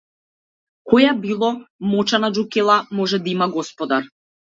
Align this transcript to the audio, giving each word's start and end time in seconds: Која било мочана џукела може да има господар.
Која 0.93 1.09
било 1.25 1.49
мочана 1.89 2.31
џукела 2.37 2.79
може 3.01 3.21
да 3.27 3.31
има 3.35 3.49
господар. 3.59 4.09